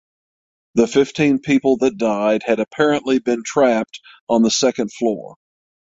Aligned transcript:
The 0.73 0.87
fifteen 0.87 1.37
people 1.37 1.77
that 1.77 1.95
died 1.99 2.41
had 2.43 2.59
apparently 2.59 3.19
been 3.19 3.43
trapped 3.45 4.01
on 4.27 4.41
the 4.41 4.49
second 4.49 4.91
floor. 4.91 5.35